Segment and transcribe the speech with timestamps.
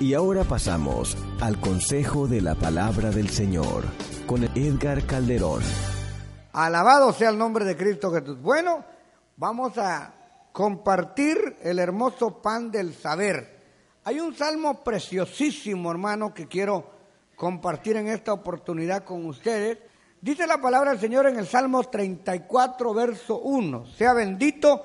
[0.00, 3.84] Y ahora pasamos al consejo de la palabra del Señor
[4.26, 5.60] con Edgar Calderón.
[6.54, 8.40] Alabado sea el nombre de Cristo Jesús.
[8.40, 8.82] Bueno,
[9.36, 10.14] vamos a
[10.52, 13.58] compartir el hermoso pan del saber.
[14.04, 16.90] Hay un salmo preciosísimo, hermano, que quiero
[17.36, 19.80] compartir en esta oportunidad con ustedes.
[20.18, 23.84] Dice la palabra del Señor en el Salmo 34, verso 1.
[23.88, 24.82] Sea bendito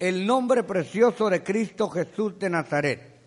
[0.00, 3.17] el nombre precioso de Cristo Jesús de Nazaret.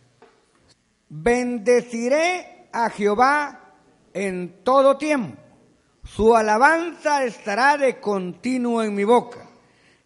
[1.14, 3.74] Bendeciré a Jehová
[4.14, 5.38] en todo tiempo.
[6.06, 9.46] Su alabanza estará de continuo en mi boca.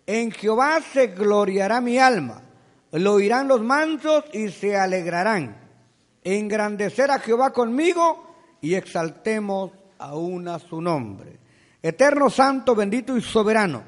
[0.07, 2.41] En Jehová se gloriará mi alma.
[2.91, 5.55] Lo oirán los mansos y se alegrarán.
[6.23, 11.37] Engrandecer a Jehová conmigo y exaltemos aún a su nombre.
[11.83, 13.83] Eterno Santo, bendito y soberano,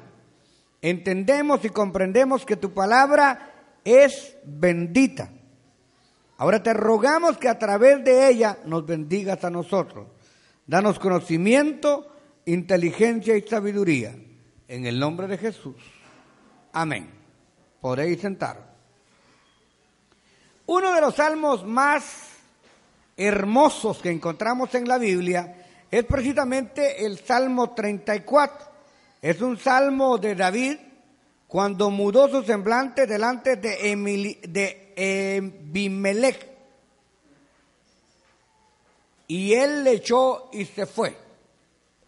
[0.80, 5.32] entendemos y comprendemos que tu palabra es bendita.
[6.38, 10.06] Ahora te rogamos que a través de ella nos bendigas a nosotros.
[10.66, 12.12] Danos conocimiento,
[12.46, 14.14] inteligencia y sabiduría.
[14.68, 15.76] En el nombre de Jesús.
[16.72, 17.10] Amén.
[17.80, 18.68] Podéis sentar.
[20.66, 22.28] Uno de los salmos más
[23.16, 25.56] hermosos que encontramos en la Biblia
[25.90, 28.68] es precisamente el Salmo 34.
[29.20, 30.76] Es un salmo de David
[31.48, 34.84] cuando mudó su semblante delante de, Emil, de.
[39.26, 41.16] Y él le echó y se fue.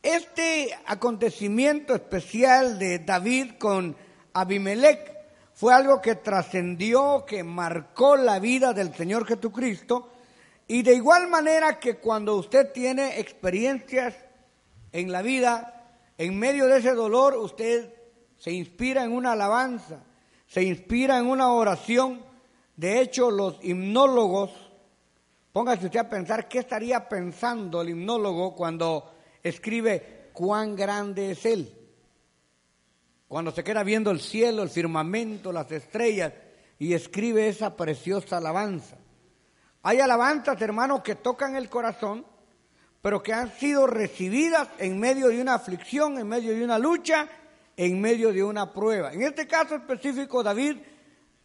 [0.03, 3.97] Este acontecimiento especial de David con
[4.35, 5.11] Abimelech
[5.55, 10.11] fue algo que trascendió, que marcó la vida del Señor Jesucristo
[10.67, 14.15] y de igual manera que cuando usted tiene experiencias
[14.93, 18.00] en la vida, en medio de ese dolor, usted
[18.41, 20.03] se inspira en una alabanza,
[20.47, 22.23] se inspira en una oración.
[22.75, 24.51] De hecho, los himnólogos,
[25.53, 31.71] póngase usted a pensar qué estaría pensando el himnólogo cuando escribe cuán grande es Él.
[33.29, 36.33] Cuando se queda viendo el cielo, el firmamento, las estrellas
[36.79, 38.97] y escribe esa preciosa alabanza.
[39.83, 42.25] Hay alabanzas, hermanos, que tocan el corazón,
[43.03, 47.29] pero que han sido recibidas en medio de una aflicción, en medio de una lucha,
[47.77, 49.13] en medio de una prueba.
[49.13, 50.77] En este caso específico, David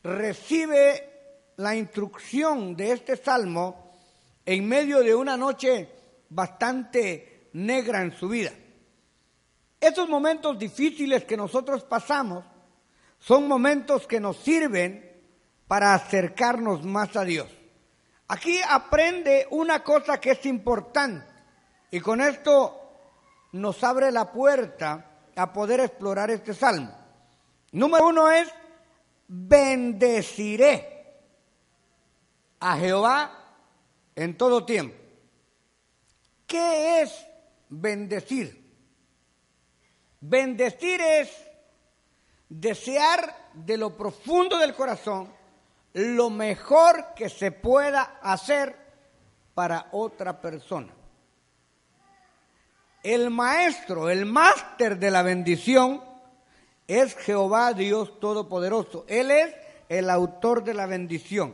[0.04, 1.16] recibe
[1.58, 3.94] la instrucción de este salmo
[4.46, 5.90] en medio de una noche
[6.30, 8.52] bastante negra en su vida.
[9.80, 12.44] Estos momentos difíciles que nosotros pasamos
[13.20, 15.12] son momentos que nos sirven
[15.68, 17.48] para acercarnos más a Dios.
[18.28, 21.26] Aquí aprende una cosa que es importante
[21.92, 22.82] y con esto
[23.52, 26.92] nos abre la puerta a poder explorar este salmo.
[27.72, 28.50] Número uno es,
[29.28, 30.94] bendeciré
[32.60, 33.32] a Jehová
[34.16, 34.96] en todo tiempo.
[36.48, 37.28] ¿Qué es
[37.70, 38.64] bendecir?
[40.22, 41.30] Bendecir es
[42.50, 45.34] desear de lo profundo del corazón
[45.94, 48.76] lo mejor que se pueda hacer
[49.54, 50.94] para otra persona.
[53.06, 56.02] El maestro, el máster de la bendición
[56.88, 59.06] es Jehová Dios Todopoderoso.
[59.08, 59.54] Él es
[59.90, 61.54] el autor de la bendición.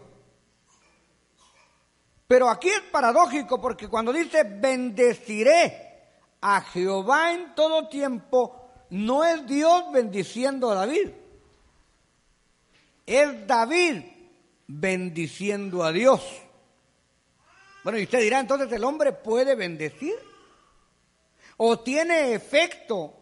[2.26, 6.00] Pero aquí es paradójico porque cuando dice bendeciré
[6.40, 11.10] a Jehová en todo tiempo, no es Dios bendiciendo a David.
[13.06, 14.04] Es David
[14.68, 16.22] bendiciendo a Dios.
[17.84, 20.31] Bueno, y usted dirá, entonces el hombre puede bendecir.
[21.64, 23.14] ¿O tiene efecto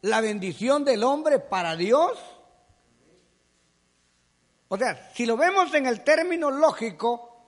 [0.00, 2.18] la bendición del hombre para Dios?
[4.68, 7.44] O sea, si lo vemos en el término lógico,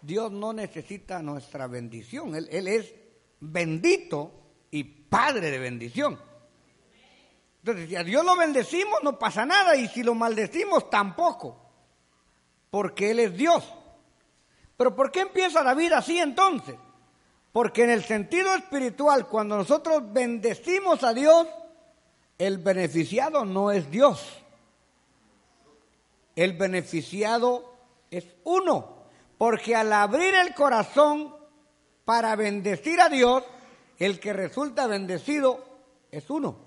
[0.00, 2.36] Dios no necesita nuestra bendición.
[2.36, 2.94] Él, es
[3.40, 4.30] bendito
[4.70, 6.20] y padre de bendición.
[7.58, 9.74] Entonces, si a Dios lo bendecimos, no pasa nada.
[9.74, 11.68] Y si lo maldecimos, tampoco
[12.70, 13.64] porque Él es Dios.
[14.76, 16.76] Pero ¿por qué empieza la vida así entonces?
[17.58, 21.48] Porque en el sentido espiritual, cuando nosotros bendecimos a Dios,
[22.38, 24.44] el beneficiado no es Dios.
[26.36, 27.74] El beneficiado
[28.12, 28.98] es uno.
[29.38, 31.34] Porque al abrir el corazón
[32.04, 33.42] para bendecir a Dios,
[33.98, 35.58] el que resulta bendecido
[36.12, 36.58] es uno.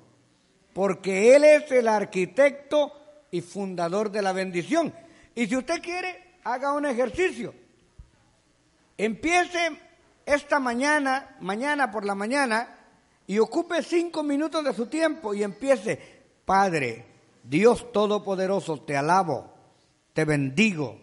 [0.73, 2.91] Porque Él es el arquitecto
[3.31, 4.93] y fundador de la bendición.
[5.35, 7.53] Y si usted quiere, haga un ejercicio.
[8.97, 9.90] Empiece
[10.25, 12.77] esta mañana, mañana por la mañana,
[13.27, 15.99] y ocupe cinco minutos de su tiempo y empiece,
[16.45, 17.05] Padre,
[17.43, 19.53] Dios Todopoderoso, te alabo,
[20.13, 20.99] te bendigo,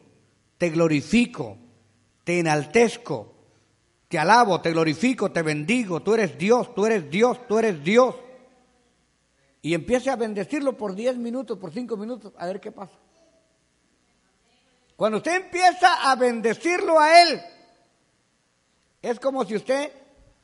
[0.59, 1.57] te glorifico,
[2.25, 3.35] te enaltezco,
[4.09, 8.15] te alabo, te glorifico, te bendigo, tú eres Dios, tú eres Dios, tú eres Dios.
[9.63, 12.95] Y empiece a bendecirlo por 10 minutos, por 5 minutos, a ver qué pasa.
[14.97, 17.41] Cuando usted empieza a bendecirlo a Él,
[19.03, 19.93] es como si usted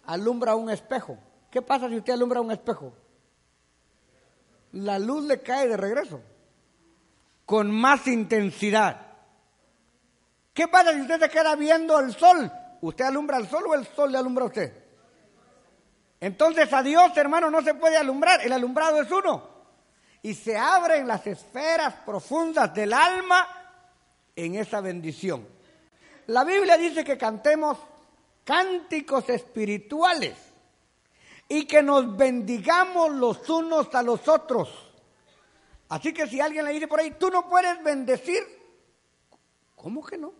[0.06, 1.18] alumbra un espejo.
[1.50, 2.92] ¿Qué pasa si usted alumbra un espejo?
[4.72, 6.20] La luz le cae de regreso,
[7.46, 9.00] con más intensidad.
[10.52, 12.50] ¿Qué pasa si usted se queda viendo el sol?
[12.80, 14.84] ¿Usted alumbra el sol o el sol le alumbra a usted?
[16.20, 18.40] Entonces a Dios, hermano, no se puede alumbrar.
[18.44, 19.54] El alumbrado es uno.
[20.22, 23.46] Y se abren las esferas profundas del alma
[24.34, 25.46] en esa bendición.
[26.26, 27.78] La Biblia dice que cantemos
[28.44, 30.36] cánticos espirituales
[31.48, 34.68] y que nos bendigamos los unos a los otros.
[35.88, 38.42] Así que si alguien le dice por ahí, tú no puedes bendecir,
[39.74, 40.32] ¿cómo que no?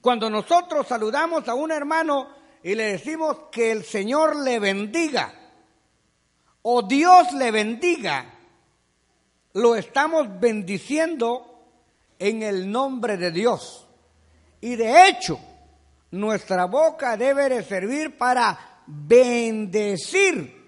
[0.00, 2.28] Cuando nosotros saludamos a un hermano
[2.62, 5.34] y le decimos que el Señor le bendiga
[6.62, 8.34] o Dios le bendiga,
[9.54, 11.64] lo estamos bendiciendo
[12.18, 13.86] en el nombre de Dios.
[14.60, 15.40] Y de hecho,
[16.10, 20.60] nuestra boca debe de servir para bendecir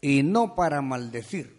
[0.00, 1.54] y no para maldecir.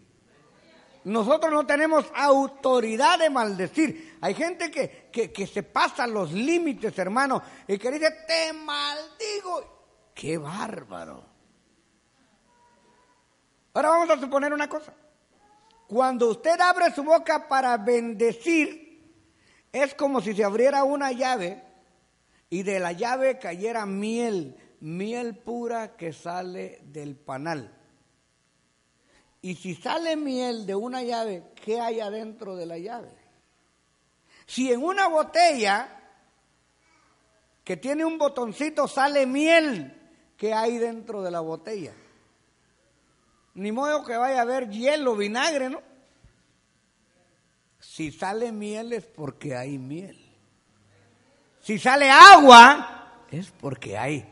[1.03, 4.17] Nosotros no tenemos autoridad de maldecir.
[4.21, 10.09] Hay gente que, que, se pasa los límites, hermano, y que dice, te maldigo.
[10.15, 11.23] ¡Qué bárbaro!
[13.75, 14.93] Ahora vamos a suponer una cosa.
[15.87, 18.85] Cuando usted abre su boca para bendecir,
[19.71, 21.64] es como si se abriera una llave
[22.49, 27.73] y de la llave cayera miel, miel pura que sale del panal.
[29.41, 33.11] Y si sale miel de una llave, ¿qué hay adentro de la llave?
[34.45, 35.99] Si en una botella
[37.63, 39.93] que tiene un botoncito sale miel,
[40.37, 41.93] ¿qué hay dentro de la botella?
[43.55, 45.81] Ni modo que vaya a haber hielo, vinagre, ¿no?
[47.79, 50.24] Si sale miel es porque hay miel.
[51.65, 54.23] Si sale agua es porque hay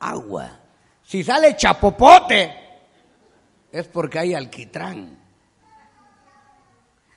[0.00, 0.58] agua.
[1.04, 2.52] Si sale chapopote
[3.70, 5.16] es porque hay alquitrán.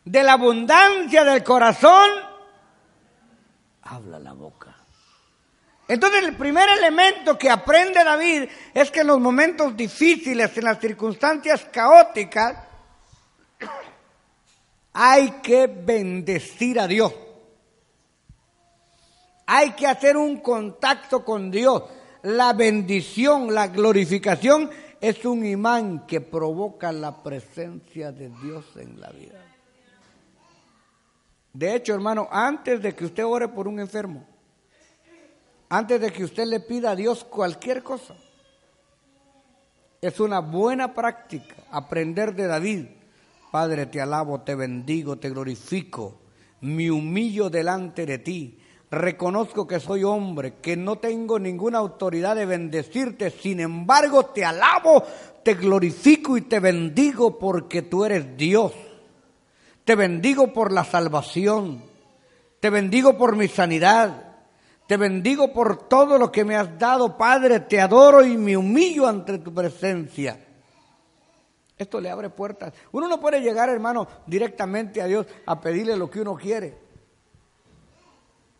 [0.05, 2.07] De la abundancia del corazón,
[3.81, 4.75] habla la boca.
[5.87, 8.43] Entonces el primer elemento que aprende David
[8.75, 12.57] es que en los momentos difíciles, en las circunstancias caóticas,
[14.93, 17.11] hay que bendecir a Dios.
[19.47, 21.83] Hay que hacer un contacto con Dios.
[22.23, 29.09] La bendición, la glorificación es un imán que provoca la presencia de Dios en la
[29.09, 29.41] vida.
[31.53, 34.27] De hecho, hermano, antes de que usted ore por un enfermo,
[35.69, 38.15] antes de que usted le pida a Dios cualquier cosa,
[40.01, 42.85] es una buena práctica aprender de David.
[43.49, 46.19] Padre, te alabo, te bendigo, te glorifico,
[46.59, 52.45] me humillo delante de ti reconozco que soy hombre, que no tengo ninguna autoridad de
[52.45, 55.03] bendecirte, sin embargo te alabo,
[55.43, 58.73] te glorifico y te bendigo porque tú eres Dios.
[59.83, 61.81] Te bendigo por la salvación,
[62.59, 64.35] te bendigo por mi sanidad,
[64.85, 69.07] te bendigo por todo lo que me has dado, Padre, te adoro y me humillo
[69.07, 70.39] ante tu presencia.
[71.77, 72.73] Esto le abre puertas.
[72.91, 76.86] Uno no puede llegar, hermano, directamente a Dios a pedirle lo que uno quiere.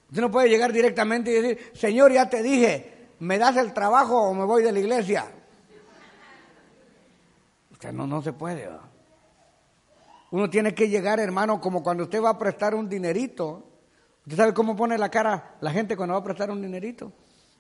[0.10, 4.30] Usted no puede llegar directamente y decir, Señor, ya te dije, ¿me das el trabajo
[4.30, 5.26] o me voy de la iglesia?
[7.72, 8.70] Usted no, no se puede.
[10.32, 13.64] Uno tiene que llegar, hermano, como cuando usted va a prestar un dinerito.
[14.26, 17.12] ¿Usted sabe cómo pone la cara la gente cuando va a prestar un dinerito?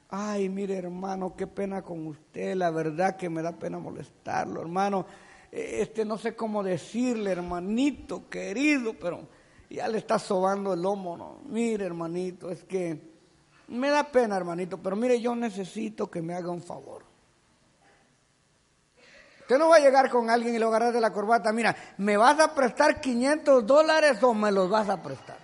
[0.09, 2.55] Ay, mire, hermano, qué pena con usted.
[2.55, 5.05] La verdad que me da pena molestarlo, hermano.
[5.51, 9.27] Este, no sé cómo decirle, hermanito querido, pero
[9.69, 11.39] ya le está sobando el lomo, ¿no?
[11.45, 12.99] Mire, hermanito, es que
[13.67, 17.03] me da pena, hermanito, pero mire, yo necesito que me haga un favor.
[19.41, 22.17] Usted no va a llegar con alguien y lo agarrar de la corbata, mira, ¿me
[22.17, 25.37] vas a prestar 500 dólares o me los vas a prestar?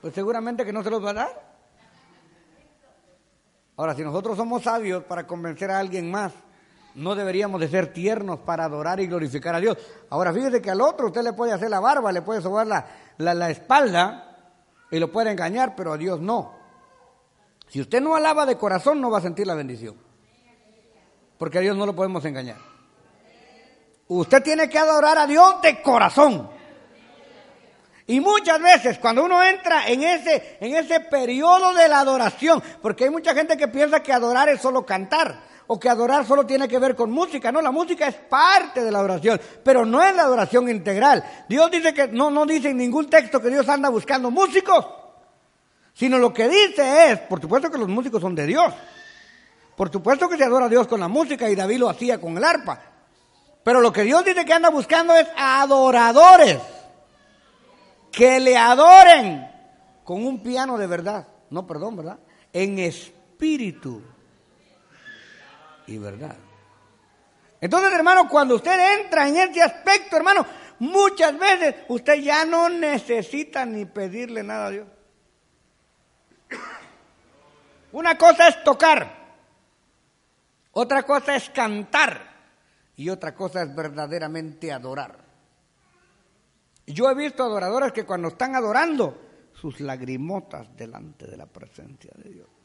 [0.00, 1.48] Pues seguramente que no se los va a dar.
[3.76, 6.32] Ahora, si nosotros somos sabios para convencer a alguien más,
[6.98, 9.76] no deberíamos de ser tiernos para adorar y glorificar a Dios.
[10.10, 12.86] Ahora, fíjese que al otro usted le puede hacer la barba, le puede sobar la,
[13.18, 14.36] la, espalda
[14.90, 16.56] y lo puede engañar, pero a Dios no.
[17.68, 19.94] Si usted no alaba de corazón, no va a sentir la bendición.
[21.38, 22.56] Porque a Dios no lo podemos engañar.
[24.08, 26.50] Usted tiene que adorar a Dios de corazón.
[28.08, 33.04] Y muchas veces cuando uno entra en ese, en ese periodo de la adoración, porque
[33.04, 36.66] hay mucha gente que piensa que adorar es solo cantar, o que adorar solo tiene
[36.66, 37.52] que ver con música.
[37.52, 41.22] No, la música es parte de la adoración, pero no es la adoración integral.
[41.48, 44.86] Dios dice que no, no dice en ningún texto que Dios anda buscando músicos,
[45.92, 48.72] sino lo que dice es, por supuesto que los músicos son de Dios.
[49.76, 52.36] Por supuesto que se adora a Dios con la música y David lo hacía con
[52.36, 52.80] el arpa.
[53.62, 56.58] Pero lo que Dios dice que anda buscando es adoradores
[58.10, 59.46] que le adoren
[60.02, 61.28] con un piano de verdad.
[61.50, 62.18] No, perdón, ¿verdad?
[62.52, 64.02] En espíritu
[65.88, 66.36] y verdad.
[67.60, 70.46] Entonces, hermano, cuando usted entra en este aspecto, hermano,
[70.78, 74.86] muchas veces usted ya no necesita ni pedirle nada a Dios.
[77.90, 79.10] Una cosa es tocar,
[80.72, 82.20] otra cosa es cantar
[82.94, 85.18] y otra cosa es verdaderamente adorar.
[86.86, 92.30] Yo he visto adoradores que cuando están adorando, sus lagrimotas delante de la presencia de
[92.30, 92.57] Dios.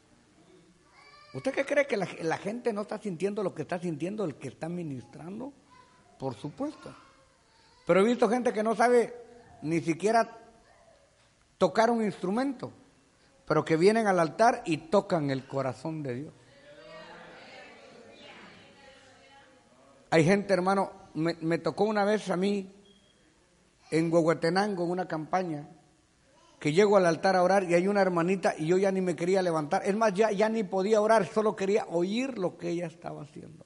[1.34, 4.50] ¿Usted qué cree que la, gente no está sintiendo lo que está sintiendo el que
[4.50, 5.52] está ministrando?
[6.20, 6.96] Por supuesto.
[7.88, 9.14] Pero he visto gente que no sabe
[9.64, 10.38] ni siquiera
[11.58, 12.72] tocar un instrumento,
[13.48, 16.34] pero que vienen al altar y tocan el corazón de Dios.
[20.12, 22.72] Hay gente, hermano, me tocó una vez a mí
[23.90, 25.68] en Huehuetenango, en una campaña,
[26.64, 29.18] que llego al altar a orar y hay una hermanita y yo ya ni me
[29.18, 29.82] quería levantar.
[29.86, 33.66] Es más, ya, ya ni podía orar, solo quería oír lo que ella estaba haciendo.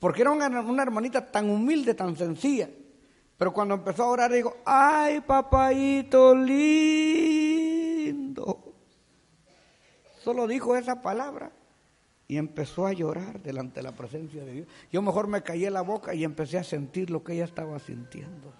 [0.00, 0.46] Porque era una,
[0.82, 2.68] hermanita tan humilde, tan sencilla.
[3.36, 6.64] Pero cuando empezó a orar, digo, ay, papayito lindo.
[10.18, 11.52] Solo dijo esa palabra
[12.26, 14.66] y empezó a llorar delante de la presencia de Dios.
[14.90, 18.52] Yo mejor me callé la boca y empecé a sentir lo que ella estaba sintiendo.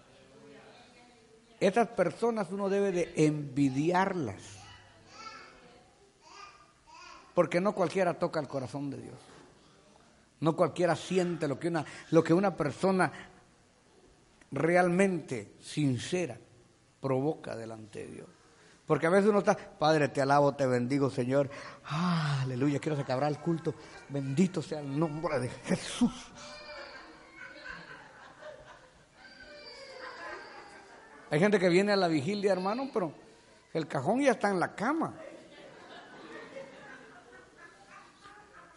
[1.61, 4.59] Esas personas uno debe de envidiarlas.
[7.35, 9.19] Porque no cualquiera toca el corazón de Dios.
[10.41, 13.11] No cualquiera siente lo que una, lo que una persona
[14.53, 16.39] realmente sincera
[17.01, 18.29] provoca delante de Dios.
[18.87, 21.51] Porque a veces uno está, Padre, te alabo, te bendigo, Señor.
[21.85, 23.75] aleluya, quiero que el culto.
[24.09, 26.33] Bendito sea el nombre de Jesús.
[31.31, 33.13] Hay gente que viene a la vigilia, hermano, pero
[33.73, 35.15] el cajón ya está en la cama.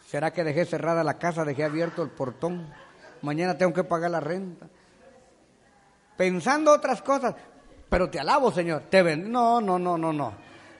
[0.07, 2.73] ¿Será que dejé cerrada la casa, dejé abierto el portón?
[3.21, 4.67] Mañana tengo que pagar la renta.
[6.17, 7.35] Pensando otras cosas
[7.91, 8.83] pero te alabo, Señor.
[8.89, 9.29] Te ven.
[9.29, 10.33] No, no, no, no, no.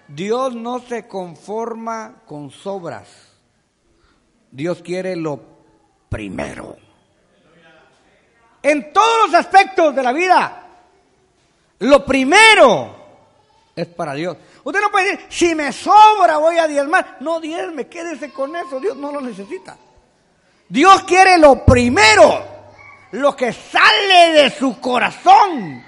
[0.08, 3.38] Dios no se conforma con sobras.
[4.50, 5.42] Dios quiere lo
[6.08, 6.78] primero.
[8.64, 10.61] En todos los aspectos de la vida,
[11.82, 12.96] lo primero
[13.76, 14.38] es para Dios.
[14.64, 17.18] Usted no puede decir, si me sobra voy a diezmar.
[17.22, 18.80] No diezme, quédese con eso.
[18.80, 19.78] Dios no lo necesita.
[20.70, 22.46] Dios quiere lo primero,
[23.12, 25.84] lo que sale de su corazón.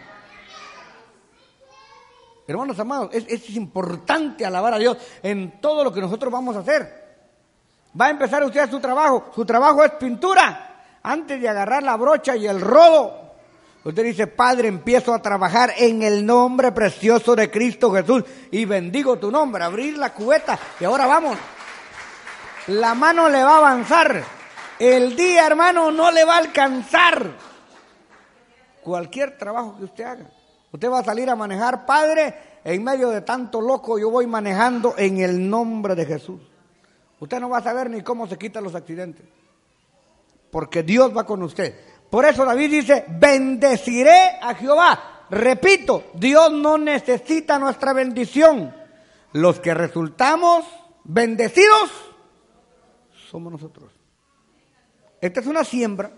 [2.47, 7.03] Hermanos amados, es, importante alabar a Dios en todo lo que nosotros vamos a hacer.
[7.99, 9.31] Va a empezar usted a su trabajo.
[9.33, 10.87] Su trabajo es pintura.
[11.03, 13.22] Antes de agarrar la brocha y el rodo,
[13.83, 19.17] usted dice, Padre, empiezo a trabajar en el nombre precioso de Cristo Jesús y bendigo
[19.17, 19.63] tu nombre.
[19.63, 21.37] Abrir la cubeta y ahora vamos.
[22.67, 24.23] La mano le va a avanzar.
[24.79, 27.31] El día, hermano, no le va a alcanzar.
[28.81, 30.29] Cualquier trabajo que usted haga.
[30.71, 34.95] Usted va a salir a manejar, Padre, en medio de tanto loco, yo voy manejando
[34.97, 36.41] en el nombre de Jesús.
[37.19, 39.25] Usted no va a saber ni cómo se quitan los accidentes,
[40.51, 41.75] porque Dios va con usted.
[42.13, 45.25] Por eso David dice, bendeciré a Jehová.
[45.31, 48.71] Repito, Dios no necesita nuestra bendición.
[49.31, 50.63] Los que resultamos
[51.05, 51.89] bendecidos
[53.31, 53.91] somos nosotros.
[55.19, 56.11] Esta es una siembra.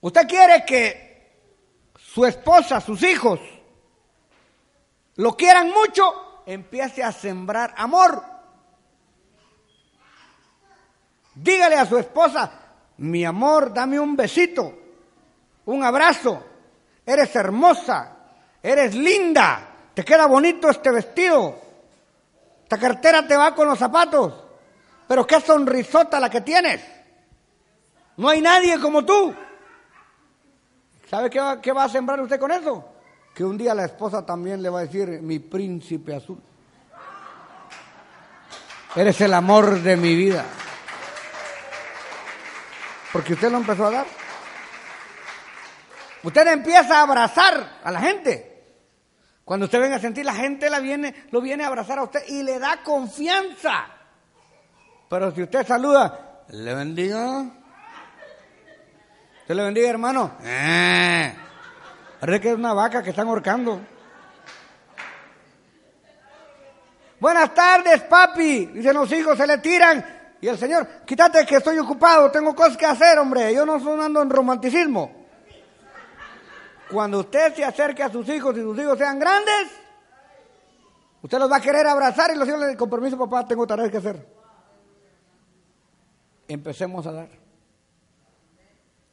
[0.00, 1.38] Usted quiere que
[1.96, 3.38] su esposa, sus hijos,
[5.14, 8.20] lo quieran mucho, empiece a sembrar amor.
[11.36, 12.63] Dígale a su esposa,
[12.98, 14.72] mi amor, dame un besito,
[15.66, 16.44] un abrazo,
[17.04, 18.16] eres hermosa,
[18.62, 21.58] eres linda, te queda bonito este vestido,
[22.62, 24.32] esta cartera te va con los zapatos,
[25.06, 26.80] pero qué sonrisota la que tienes.
[28.16, 29.34] No hay nadie como tú.
[31.10, 32.84] ¿Sabe qué va, qué va a sembrar usted con eso?
[33.34, 36.38] Que un día la esposa también le va a decir, mi príncipe azul.
[38.94, 40.44] Eres el amor de mi vida.
[43.14, 44.06] Porque usted lo empezó a dar.
[46.24, 48.74] Usted empieza a abrazar a la gente.
[49.44, 52.24] Cuando usted venga a sentir, la gente la viene, lo viene a abrazar a usted
[52.26, 53.86] y le da confianza.
[55.08, 57.42] Pero si usted saluda, le bendiga.
[59.42, 60.32] Usted le bendiga, hermano.
[60.42, 61.36] Eh.
[62.18, 63.80] Parece que es una vaca que están ahorcando.
[67.20, 68.66] Buenas tardes, papi.
[68.66, 70.23] Dicen los hijos, se le tiran.
[70.44, 73.54] Y el Señor, quítate que estoy ocupado, tengo cosas que hacer, hombre.
[73.54, 75.10] Yo no estoy andando en romanticismo.
[76.90, 79.70] Cuando usted se acerque a sus hijos y sus hijos sean grandes,
[81.22, 83.90] usted los va a querer abrazar y los hijos le con permiso papá, tengo tareas
[83.90, 84.28] que hacer.
[86.46, 87.28] Empecemos a dar.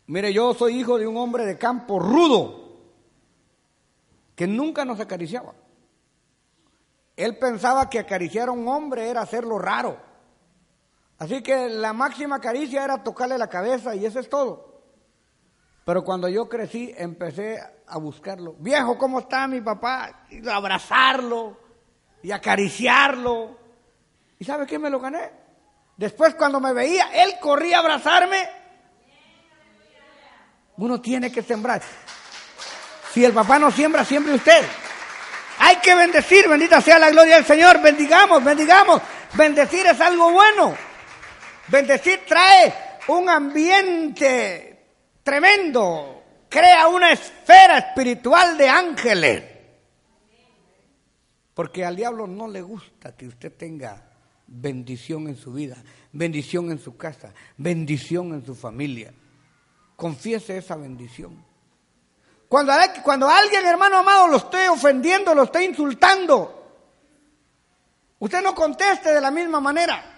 [0.08, 2.82] Mire, yo soy hijo de un hombre de campo rudo,
[4.36, 5.54] que nunca nos acariciaba.
[7.16, 10.11] Él pensaba que acariciar a un hombre era hacerlo raro.
[11.22, 14.82] Así que la máxima caricia era tocarle la cabeza y eso es todo.
[15.86, 18.56] Pero cuando yo crecí empecé a buscarlo.
[18.58, 20.26] Viejo, ¿cómo está mi papá?
[20.32, 21.60] Y abrazarlo
[22.24, 23.56] y acariciarlo.
[24.40, 25.32] ¿Y sabe qué me lo gané?
[25.96, 28.50] Después cuando me veía, él corría a abrazarme.
[30.78, 31.84] Uno tiene que sembrar.
[33.14, 34.66] Si el papá no siembra, siempre usted.
[35.60, 37.80] Hay que bendecir, bendita sea la gloria del Señor.
[37.80, 39.04] Bendigamos, bendigamos.
[39.36, 40.90] Bendecir es algo bueno.
[41.72, 42.74] Bendecir trae
[43.08, 44.88] un ambiente
[45.24, 49.44] tremendo, crea una esfera espiritual de ángeles.
[51.54, 54.04] Porque al diablo no le gusta que usted tenga
[54.48, 55.78] bendición en su vida,
[56.12, 59.14] bendición en su casa, bendición en su familia.
[59.96, 61.42] Confiese esa bendición.
[62.50, 66.84] Cuando, cuando alguien, hermano amado, lo esté ofendiendo, lo esté insultando,
[68.20, 70.11] usted no conteste de la misma manera.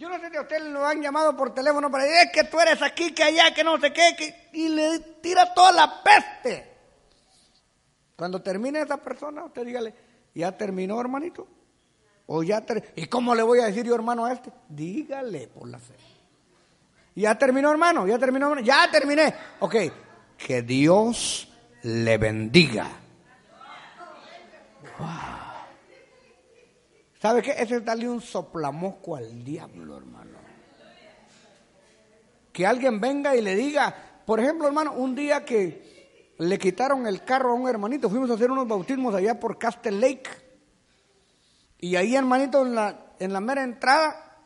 [0.00, 2.44] Yo no sé si a usted lo han llamado por teléfono para decir, es que
[2.44, 6.74] tú eres aquí, que allá, que no sé qué, y le tira toda la peste.
[8.16, 9.94] Cuando termine esa persona, usted dígale,
[10.34, 11.46] ¿ya terminó, hermanito?
[12.28, 12.64] O ya
[12.96, 14.50] ¿Y cómo le voy a decir yo, hermano, a este?
[14.70, 15.96] Dígale por la fe.
[17.14, 18.06] ¿Ya terminó, hermano?
[18.06, 18.66] ¿Ya terminó, hermano?
[18.66, 19.34] Ya terminé.
[19.58, 19.76] Ok,
[20.38, 21.46] que Dios
[21.82, 22.88] le bendiga.
[27.20, 27.50] ¿Sabe qué?
[27.50, 30.38] Ese es darle un soplamosco al diablo, hermano.
[32.50, 37.22] Que alguien venga y le diga, por ejemplo, hermano, un día que le quitaron el
[37.22, 40.30] carro a un hermanito, fuimos a hacer unos bautismos allá por Castle Lake.
[41.78, 44.38] Y ahí, hermanito, en la, en la mera entrada,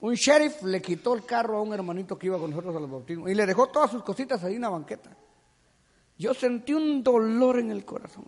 [0.00, 2.90] un sheriff le quitó el carro a un hermanito que iba con nosotros a los
[2.90, 5.14] bautismos y le dejó todas sus cositas ahí en la banqueta.
[6.16, 8.26] Yo sentí un dolor en el corazón.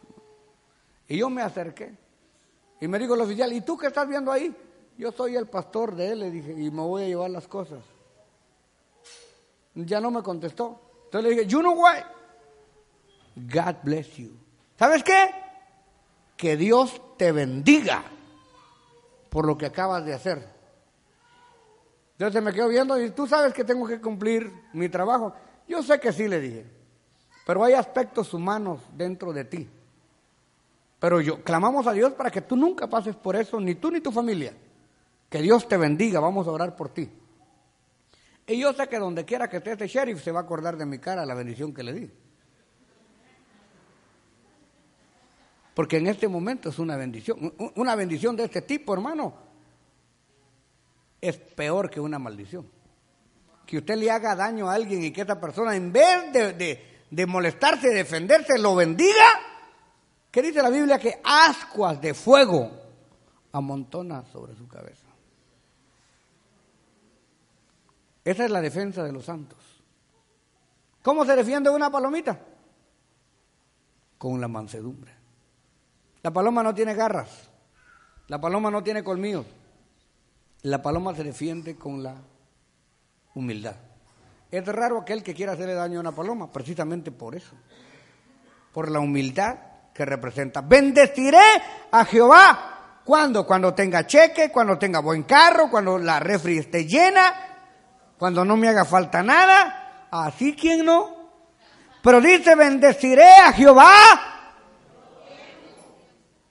[1.09, 2.04] Y yo me acerqué.
[2.81, 4.55] Y me dijo el oficial, ¿y tú qué estás viendo ahí?
[4.97, 7.81] Yo soy el pastor de él, le dije, y me voy a llevar las cosas.
[9.75, 10.81] Ya no me contestó.
[11.07, 12.01] Entonces le dije, you know why?
[13.37, 14.31] God bless you.
[14.79, 15.31] ¿Sabes qué?
[16.37, 18.05] Que Dios te bendiga
[19.31, 20.49] por lo que acabas de hacer.
[22.13, 25.35] Entonces me quedo viendo y tú sabes que tengo que cumplir mi trabajo.
[25.67, 26.67] Yo sé que sí, le dije.
[27.45, 29.69] Pero hay aspectos humanos dentro de ti
[31.05, 34.01] pero yo clamamos a Dios para que tú nunca pases por eso, ni tú ni
[34.01, 34.55] tu familia.
[35.29, 37.11] Que Dios te bendiga, vamos a orar por ti.
[38.47, 40.87] Y yo sé que donde quiera que esté este sheriff se va a acordar de
[40.87, 42.11] mi cara la bendición que le di.
[45.75, 47.53] Porque en este momento es una bendición.
[47.75, 49.35] Una bendición de este tipo, hermano,
[51.21, 52.67] es peor que una maldición.
[53.67, 56.83] Que usted le haga daño a alguien y que esa persona, en vez de, de,
[57.11, 59.53] de molestarse, de defenderse, lo bendiga,
[60.35, 60.99] ¿Qué dice la Biblia?
[60.99, 62.69] Que ascuas de fuego
[63.53, 65.07] amontona sobre su cabeza.
[68.25, 69.61] Esa es la defensa de los santos.
[71.03, 72.37] ¿Cómo se defiende una palomita?
[74.19, 75.13] Con la mansedumbre.
[76.25, 77.49] La paloma no tiene garras.
[78.27, 79.47] La paloma no tiene colmillos.
[80.63, 82.17] La paloma se defiende con la
[83.37, 83.77] humildad.
[84.51, 87.55] Es raro aquel que quiera hacerle daño a una paloma, precisamente por eso.
[88.73, 90.61] Por la humildad que representa.
[90.61, 91.43] Bendeciré
[91.93, 93.01] a Jehová.
[93.05, 93.47] ¿Cuándo?
[93.47, 97.35] Cuando tenga cheque, cuando tenga buen carro, cuando la refri esté llena,
[98.19, 100.09] cuando no me haga falta nada.
[100.11, 101.15] Así quien no.
[102.03, 103.91] Pero dice, bendeciré a Jehová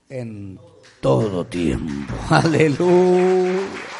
[0.10, 0.60] en
[1.02, 2.14] todo tiempo.
[2.30, 3.93] Aleluya.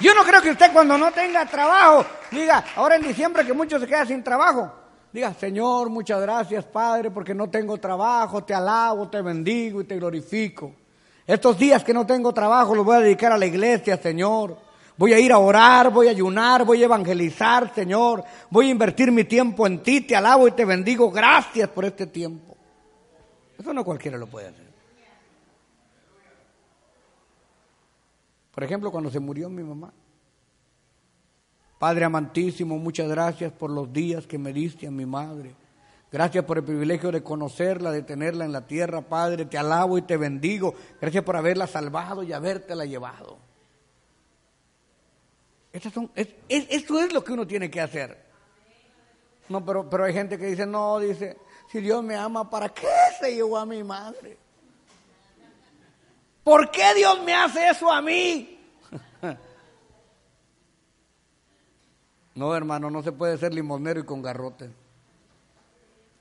[0.00, 3.80] Yo no creo que usted cuando no tenga trabajo diga, ahora en diciembre que muchos
[3.80, 4.72] se quedan sin trabajo,
[5.12, 9.96] diga, Señor, muchas gracias Padre porque no tengo trabajo, te alabo, te bendigo y te
[9.96, 10.72] glorifico.
[11.26, 14.58] Estos días que no tengo trabajo los voy a dedicar a la iglesia, Señor.
[14.96, 18.22] Voy a ir a orar, voy a ayunar, voy a evangelizar, Señor.
[18.50, 21.10] Voy a invertir mi tiempo en ti, te alabo y te bendigo.
[21.10, 22.54] Gracias por este tiempo.
[23.58, 24.73] Eso no cualquiera lo puede hacer.
[28.54, 29.92] Por ejemplo, cuando se murió mi mamá.
[31.78, 35.54] Padre amantísimo, muchas gracias por los días que me diste a mi madre.
[36.10, 39.46] Gracias por el privilegio de conocerla, de tenerla en la tierra, Padre.
[39.46, 40.74] Te alabo y te bendigo.
[41.00, 43.38] Gracias por haberla salvado y habértela llevado.
[45.92, 48.24] Son, es, esto es lo que uno tiene que hacer.
[49.48, 51.36] No, pero, pero hay gente que dice, no, dice,
[51.70, 52.86] si Dios me ama, ¿para qué
[53.20, 54.38] se llevó a mi madre?
[56.44, 58.60] ¿Por qué Dios me hace eso a mí?
[62.34, 64.70] no, hermano, no se puede ser limonero y con garrote.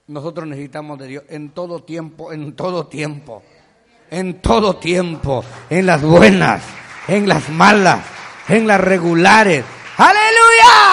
[0.07, 3.43] Nosotros necesitamos de Dios en todo tiempo, en todo tiempo,
[4.09, 6.63] en todo tiempo, en las buenas,
[7.07, 8.13] en las malas
[8.47, 9.63] en las regulares.
[9.97, 10.92] ¡Aleluya!